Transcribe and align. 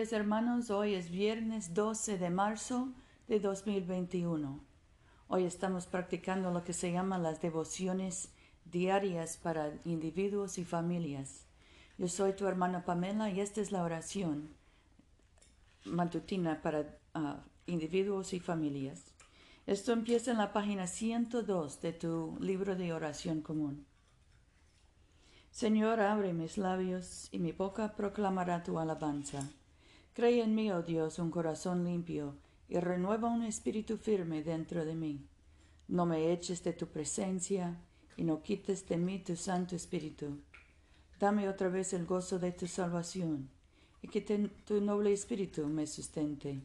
días 0.00 0.14
hermanos, 0.14 0.70
hoy 0.70 0.94
es 0.94 1.10
viernes 1.10 1.74
12 1.74 2.16
de 2.16 2.30
marzo 2.30 2.88
de 3.28 3.38
2021. 3.38 4.58
Hoy 5.28 5.44
estamos 5.44 5.86
practicando 5.86 6.50
lo 6.50 6.64
que 6.64 6.72
se 6.72 6.90
llaman 6.90 7.22
las 7.22 7.42
devociones 7.42 8.30
diarias 8.64 9.36
para 9.36 9.74
individuos 9.84 10.56
y 10.56 10.64
familias. 10.64 11.44
Yo 11.98 12.08
soy 12.08 12.32
tu 12.32 12.46
hermana 12.46 12.86
Pamela 12.86 13.28
y 13.28 13.42
esta 13.42 13.60
es 13.60 13.72
la 13.72 13.82
oración 13.82 14.54
matutina 15.84 16.62
para 16.62 16.96
ah, 17.12 17.44
individuos 17.66 18.32
y 18.32 18.40
familias. 18.40 19.04
Esto 19.66 19.92
empieza 19.92 20.30
en 20.30 20.38
la 20.38 20.54
página 20.54 20.86
102 20.86 21.82
de 21.82 21.92
tu 21.92 22.38
libro 22.40 22.74
de 22.74 22.94
oración 22.94 23.42
común. 23.42 23.84
Señor, 25.50 26.00
abre 26.00 26.32
mis 26.32 26.56
labios 26.56 27.28
y 27.32 27.38
mi 27.38 27.52
boca 27.52 27.94
proclamará 27.96 28.62
tu 28.62 28.78
alabanza. 28.78 29.46
Cree 30.12 30.42
en 30.42 30.54
mí, 30.54 30.70
oh 30.72 30.82
Dios, 30.82 31.18
un 31.18 31.30
corazón 31.30 31.84
limpio 31.84 32.34
y 32.68 32.78
renueva 32.78 33.28
un 33.28 33.44
espíritu 33.44 33.96
firme 33.96 34.42
dentro 34.42 34.84
de 34.84 34.94
mí. 34.94 35.26
No 35.88 36.04
me 36.04 36.32
eches 36.32 36.62
de 36.64 36.72
tu 36.72 36.86
presencia 36.86 37.80
y 38.16 38.24
no 38.24 38.42
quites 38.42 38.88
de 38.88 38.96
mí 38.96 39.18
tu 39.20 39.36
Santo 39.36 39.76
Espíritu. 39.76 40.38
Dame 41.18 41.48
otra 41.48 41.68
vez 41.68 41.92
el 41.92 42.06
gozo 42.06 42.38
de 42.38 42.52
tu 42.52 42.66
salvación 42.66 43.50
y 44.02 44.08
que 44.08 44.20
tu 44.20 44.80
noble 44.80 45.12
Espíritu 45.12 45.66
me 45.66 45.86
sustente. 45.86 46.60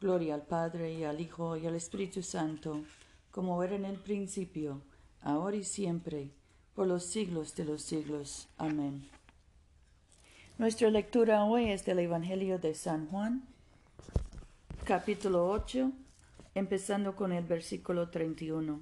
Gloria 0.00 0.34
al 0.34 0.46
Padre 0.46 0.94
y 0.94 1.04
al 1.04 1.20
Hijo 1.20 1.56
y 1.56 1.66
al 1.66 1.74
Espíritu 1.74 2.22
Santo, 2.22 2.82
como 3.30 3.62
era 3.62 3.76
en 3.76 3.84
el 3.84 3.98
principio, 3.98 4.80
ahora 5.20 5.56
y 5.56 5.64
siempre, 5.64 6.30
por 6.74 6.86
los 6.86 7.04
siglos 7.04 7.54
de 7.56 7.64
los 7.66 7.82
siglos. 7.82 8.48
Amén. 8.56 9.08
Nuestra 10.60 10.90
lectura 10.90 11.42
hoy 11.44 11.70
es 11.70 11.86
del 11.86 12.00
Evangelio 12.00 12.58
de 12.58 12.74
San 12.74 13.06
Juan, 13.06 13.44
capítulo 14.84 15.48
8, 15.48 15.90
empezando 16.54 17.16
con 17.16 17.32
el 17.32 17.44
versículo 17.44 18.10
31. 18.10 18.78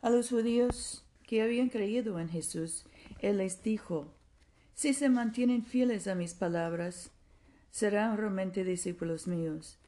A 0.00 0.10
los 0.10 0.28
judíos 0.28 1.04
que 1.26 1.42
habían 1.42 1.70
creído 1.70 2.20
en 2.20 2.28
Jesús, 2.28 2.84
Él 3.18 3.38
les 3.38 3.64
dijo, 3.64 4.14
Si 4.76 4.94
se 4.94 5.08
mantienen 5.08 5.64
fieles 5.64 6.06
a 6.06 6.14
mis 6.14 6.34
palabras, 6.34 7.10
serán 7.72 8.16
realmente 8.16 8.62
discípulos 8.62 9.26
míos. 9.26 9.80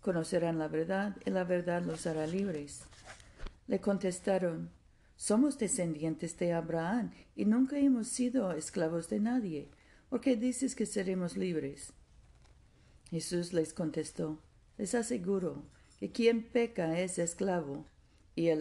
Conocerán 0.00 0.58
la 0.58 0.66
verdad 0.66 1.16
y 1.24 1.30
la 1.30 1.44
verdad 1.44 1.84
los 1.84 2.08
hará 2.08 2.26
libres. 2.26 2.82
Le 3.68 3.80
contestaron, 3.80 4.70
somos 5.24 5.56
descendientes 5.56 6.36
de 6.36 6.52
Abraham 6.52 7.10
y 7.34 7.46
nunca 7.46 7.78
hemos 7.78 8.08
sido 8.08 8.52
esclavos 8.52 9.08
de 9.08 9.20
nadie. 9.20 9.70
¿Por 10.10 10.20
qué 10.20 10.36
dices 10.36 10.74
que 10.74 10.84
seremos 10.84 11.38
libres? 11.38 11.94
Jesús 13.08 13.54
les 13.54 13.72
contestó, 13.72 14.42
les 14.76 14.94
aseguro 14.94 15.62
que 15.98 16.12
quien 16.12 16.42
peca 16.42 17.00
es 17.00 17.18
esclavo, 17.18 17.86
y 18.36 18.48
el, 18.48 18.60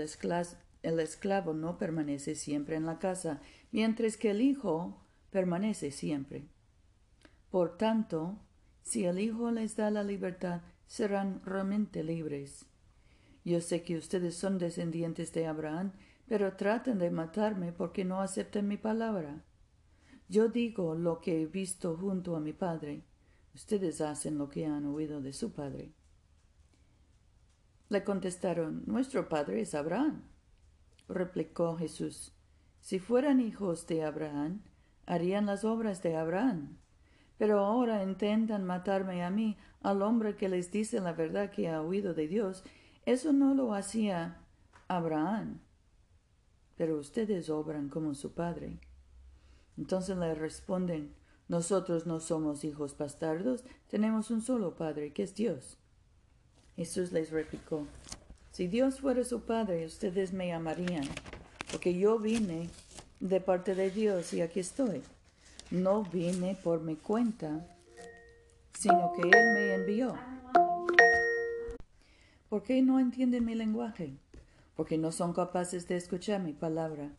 el 0.84 1.00
esclavo 1.02 1.54
no 1.54 1.78
permanece 1.78 2.34
siempre 2.34 2.78
en 2.78 2.86
la 2.86 2.98
casa, 2.98 3.42
mientras 3.74 4.16
que 4.16 4.32
el 4.32 4.40
Hijo 4.40 5.06
permanece 5.32 5.92
siempre. 5.92 6.46
Por 7.52 7.76
tanto, 7.76 8.40
si 8.84 9.04
el 9.04 9.20
Hijo 9.20 9.52
les 9.52 9.76
da 9.76 9.92
la 9.92 10.06
libertad, 10.06 10.62
serán 10.88 11.42
realmente 11.44 12.06
libres. 12.06 12.66
Yo 13.44 13.60
sé 13.60 13.84
que 13.84 13.98
ustedes 13.98 14.36
son 14.36 14.60
descendientes 14.60 15.34
de 15.34 15.46
Abraham, 15.46 15.92
pero 16.34 16.56
tratan 16.56 16.98
de 16.98 17.12
matarme 17.12 17.74
porque 17.74 18.04
no 18.04 18.20
aceptan 18.20 18.68
mi 18.68 18.76
palabra. 18.76 19.44
Yo 20.28 20.48
digo 20.48 20.96
lo 20.96 21.22
que 21.22 21.44
he 21.44 21.46
visto 21.46 21.96
junto 21.96 22.36
a 22.36 22.40
mi 22.40 22.54
padre. 22.54 23.04
Ustedes 23.54 24.02
hacen 24.02 24.40
lo 24.40 24.50
que 24.50 24.66
han 24.66 24.88
oído 24.88 25.22
de 25.22 25.32
su 25.32 25.54
padre. 25.54 25.94
Le 27.90 28.04
contestaron, 28.04 28.82
Nuestro 28.88 29.30
padre 29.30 29.62
es 29.62 29.76
Abraham. 29.76 30.24
Replicó 31.08 31.78
Jesús, 31.78 32.34
Si 32.82 32.98
fueran 32.98 33.40
hijos 33.40 33.86
de 33.86 34.04
Abraham, 34.04 34.64
harían 35.06 35.46
las 35.46 35.64
obras 35.64 36.02
de 36.02 36.16
Abraham. 36.16 36.80
Pero 37.38 37.60
ahora 37.60 38.02
intentan 38.02 38.64
matarme 38.64 39.24
a 39.24 39.30
mí, 39.30 39.56
al 39.82 40.02
hombre 40.02 40.36
que 40.36 40.50
les 40.50 40.72
dice 40.72 41.00
la 41.00 41.14
verdad 41.14 41.52
que 41.52 41.70
ha 41.70 41.84
oído 41.84 42.16
de 42.16 42.28
Dios. 42.28 42.64
Eso 43.06 43.34
no 43.34 43.54
lo 43.54 43.76
hacía 43.76 44.42
Abraham 44.88 45.60
pero 46.78 46.98
ustedes 46.98 47.50
obran 47.50 47.90
como 47.90 48.14
su 48.14 48.32
padre. 48.34 48.80
Entonces 49.78 50.18
le 50.18 50.36
responden, 50.36 51.14
nosotros 51.48 52.06
no 52.06 52.20
somos 52.20 52.64
hijos 52.64 52.98
bastardos, 52.98 53.64
tenemos 53.90 54.32
un 54.32 54.42
solo 54.42 54.76
padre, 54.76 55.14
que 55.14 55.24
es 55.24 55.36
Dios. 55.36 55.78
Jesús 56.76 57.12
les 57.12 57.32
replicó, 57.32 57.86
si 58.52 58.68
Dios 58.68 59.00
fuera 59.00 59.24
su 59.24 59.42
padre, 59.42 59.86
ustedes 59.86 60.34
me 60.34 60.54
amarían, 60.54 61.08
porque 61.72 61.98
yo 61.98 62.20
vine 62.20 62.70
de 63.20 63.42
parte 63.42 63.74
de 63.74 63.90
Dios 63.90 64.34
y 64.34 64.42
aquí 64.42 64.60
estoy. 64.60 65.02
No 65.72 66.04
vine 66.04 66.56
por 66.64 66.82
mi 66.82 66.96
cuenta, 66.96 67.66
sino 68.78 69.12
que 69.14 69.22
Él 69.22 69.54
me 69.54 69.74
envió. 69.74 70.16
¿Por 72.50 72.62
qué 72.62 72.82
no 72.84 73.00
entienden 73.00 73.46
mi 73.46 73.56
lenguaje? 73.56 74.14
Porque 74.76 74.98
no 74.98 75.12
son 75.12 75.34
capaces 75.34 75.88
de 75.88 75.96
escuchar 75.96 76.42
mi 76.42 76.54
palabra. 76.54 77.16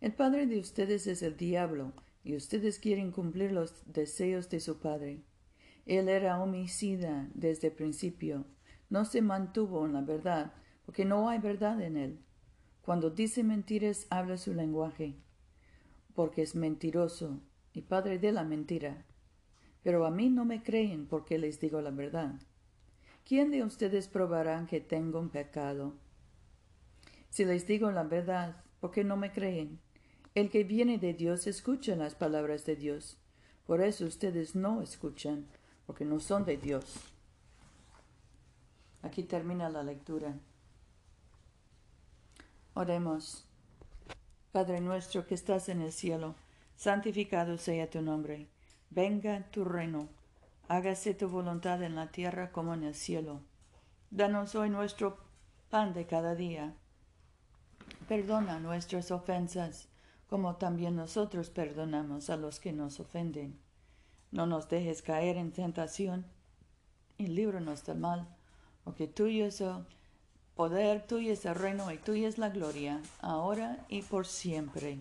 El 0.00 0.12
padre 0.12 0.46
de 0.46 0.58
ustedes 0.58 1.06
es 1.06 1.22
el 1.22 1.36
diablo, 1.36 1.92
y 2.22 2.36
ustedes 2.36 2.78
quieren 2.78 3.12
cumplir 3.12 3.52
los 3.52 3.82
deseos 3.86 4.48
de 4.48 4.60
su 4.60 4.78
padre. 4.78 5.22
Él 5.86 6.08
era 6.08 6.42
homicida 6.42 7.28
desde 7.34 7.68
el 7.68 7.74
principio, 7.74 8.46
no 8.88 9.04
se 9.04 9.22
mantuvo 9.22 9.84
en 9.84 9.92
la 9.92 10.00
verdad, 10.00 10.54
porque 10.86 11.04
no 11.04 11.28
hay 11.28 11.38
verdad 11.38 11.80
en 11.80 11.96
él. 11.96 12.20
Cuando 12.82 13.10
dice 13.10 13.42
mentiras, 13.42 14.06
habla 14.10 14.36
su 14.36 14.54
lenguaje, 14.54 15.16
porque 16.14 16.42
es 16.42 16.54
mentiroso 16.54 17.40
y 17.72 17.82
padre 17.82 18.18
de 18.18 18.32
la 18.32 18.44
mentira. 18.44 19.04
Pero 19.82 20.06
a 20.06 20.10
mí 20.10 20.30
no 20.30 20.44
me 20.44 20.62
creen 20.62 21.06
porque 21.06 21.38
les 21.38 21.60
digo 21.60 21.80
la 21.80 21.90
verdad. 21.90 22.40
¿Quién 23.24 23.50
de 23.50 23.62
ustedes 23.62 24.08
probarán 24.08 24.66
que 24.66 24.80
tengo 24.80 25.18
un 25.18 25.30
pecado? 25.30 25.94
Si 27.34 27.44
les 27.44 27.66
digo 27.66 27.90
la 27.90 28.04
verdad, 28.04 28.62
¿por 28.78 28.92
qué 28.92 29.02
no 29.02 29.16
me 29.16 29.32
creen? 29.32 29.80
El 30.36 30.50
que 30.50 30.62
viene 30.62 30.98
de 30.98 31.14
Dios 31.14 31.48
escucha 31.48 31.96
las 31.96 32.14
palabras 32.14 32.64
de 32.64 32.76
Dios. 32.76 33.18
Por 33.66 33.80
eso 33.80 34.04
ustedes 34.04 34.54
no 34.54 34.82
escuchan, 34.82 35.48
porque 35.84 36.04
no 36.04 36.20
son 36.20 36.44
de 36.44 36.58
Dios. 36.58 36.94
Aquí 39.02 39.24
termina 39.24 39.68
la 39.68 39.82
lectura. 39.82 40.38
Oremos. 42.74 43.48
Padre 44.52 44.80
nuestro 44.80 45.26
que 45.26 45.34
estás 45.34 45.68
en 45.68 45.80
el 45.80 45.90
cielo, 45.90 46.36
santificado 46.76 47.58
sea 47.58 47.90
tu 47.90 48.00
nombre. 48.00 48.46
Venga 48.90 49.50
tu 49.50 49.64
reino. 49.64 50.08
Hágase 50.68 51.14
tu 51.14 51.28
voluntad 51.28 51.82
en 51.82 51.96
la 51.96 52.12
tierra 52.12 52.52
como 52.52 52.74
en 52.74 52.84
el 52.84 52.94
cielo. 52.94 53.40
Danos 54.12 54.54
hoy 54.54 54.70
nuestro 54.70 55.18
pan 55.68 55.94
de 55.94 56.06
cada 56.06 56.36
día 56.36 56.76
Perdona 58.08 58.60
nuestras 58.60 59.10
ofensas, 59.10 59.88
como 60.28 60.56
también 60.56 60.94
nosotros 60.94 61.48
perdonamos 61.48 62.28
a 62.28 62.36
los 62.36 62.60
que 62.60 62.72
nos 62.72 63.00
ofenden. 63.00 63.58
No 64.30 64.46
nos 64.46 64.68
dejes 64.68 65.00
caer 65.00 65.38
en 65.38 65.52
tentación 65.52 66.26
y 67.16 67.28
líbranos 67.28 67.86
del 67.86 67.98
mal, 67.98 68.28
porque 68.84 69.06
tuyo 69.06 69.46
es 69.46 69.62
el 69.62 69.86
poder, 70.54 71.06
tuyo 71.06 71.32
es 71.32 71.46
el 71.46 71.54
reino 71.54 71.90
y 71.90 71.96
tuya 71.96 72.28
es 72.28 72.36
la 72.36 72.50
gloria, 72.50 73.00
ahora 73.20 73.86
y 73.88 74.02
por 74.02 74.26
siempre. 74.26 74.98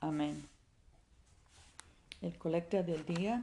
Amén. 0.00 0.48
El 2.20 2.38
colecta 2.38 2.84
del 2.84 3.04
día. 3.04 3.42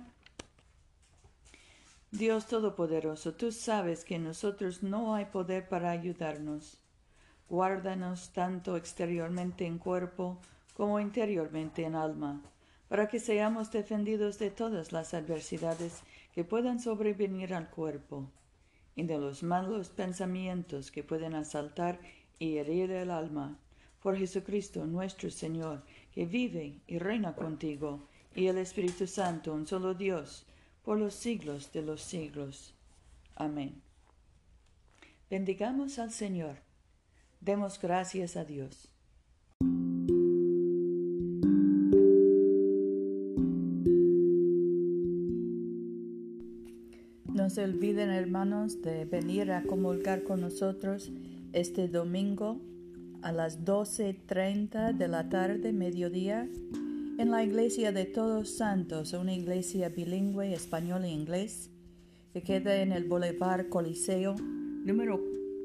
Dios 2.11 2.47
Todopoderoso, 2.47 3.33
tú 3.33 3.51
sabes 3.51 4.05
que 4.05 4.15
en 4.15 4.23
nosotros 4.23 4.83
no 4.83 5.15
hay 5.15 5.25
poder 5.25 5.67
para 5.67 5.91
ayudarnos 5.91 6.77
Guárdanos 7.49 8.29
tanto 8.29 8.77
exteriormente 8.77 9.65
en 9.65 9.79
cuerpo 9.79 10.37
como 10.75 10.99
interiormente 10.99 11.83
en 11.83 11.95
alma, 11.95 12.41
para 12.87 13.07
que 13.07 13.19
seamos 13.19 13.71
defendidos 13.71 14.39
de 14.39 14.51
todas 14.51 14.91
las 14.91 15.13
adversidades 15.13 16.01
que 16.33 16.43
puedan 16.43 16.79
sobrevenir 16.79 17.53
al 17.53 17.69
cuerpo, 17.69 18.29
y 18.95 19.03
de 19.03 19.17
los 19.17 19.43
malos 19.43 19.89
pensamientos 19.89 20.91
que 20.91 21.03
pueden 21.03 21.33
asaltar 21.33 21.99
y 22.37 22.57
herir 22.57 22.91
el 22.91 23.11
alma, 23.11 23.57
por 24.01 24.15
Jesucristo 24.15 24.85
nuestro 24.85 25.29
Señor, 25.29 25.83
que 26.13 26.25
vive 26.25 26.79
y 26.87 26.99
reina 26.99 27.35
contigo, 27.35 28.07
y 28.35 28.47
el 28.47 28.57
Espíritu 28.59 29.07
Santo, 29.07 29.53
un 29.53 29.67
solo 29.67 29.93
Dios, 29.93 30.45
por 30.83 30.97
los 30.97 31.13
siglos 31.13 31.71
de 31.73 31.81
los 31.81 32.01
siglos. 32.01 32.73
Amén. 33.35 33.81
Bendigamos 35.29 35.99
al 35.99 36.11
Señor. 36.11 36.68
Demos 37.41 37.79
gracias 37.81 38.35
a 38.35 38.43
Dios. 38.43 38.89
No 47.33 47.49
se 47.49 47.63
olviden, 47.63 48.09
hermanos, 48.09 48.81
de 48.81 49.05
venir 49.05 49.53
a 49.53 49.63
comulgar 49.63 50.23
con 50.23 50.41
nosotros 50.41 51.11
este 51.53 51.87
domingo 51.87 52.59
a 53.21 53.31
las 53.31 53.63
12.30 53.63 54.93
de 54.93 55.07
la 55.07 55.29
tarde, 55.29 55.71
mediodía, 55.71 56.49
en 57.17 57.31
la 57.31 57.43
iglesia 57.43 57.93
de 57.93 58.03
Todos 58.03 58.57
Santos, 58.57 59.13
una 59.13 59.33
iglesia 59.33 59.89
bilingüe 59.89 60.53
español 60.53 61.05
e 61.05 61.09
inglés, 61.09 61.69
que 62.33 62.43
queda 62.43 62.81
en 62.81 62.91
el 62.91 63.05
Boulevard 63.05 63.69
Coliseo, 63.69 64.35
número 64.35 65.38